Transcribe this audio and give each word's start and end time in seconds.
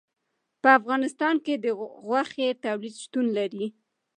په 0.61 0.69
افغانستان 0.79 1.35
کې 1.45 1.53
د 1.63 1.65
غوښې 2.07 2.47
تولید 2.63 2.95
شتون 3.03 3.25
لري. 3.37 3.65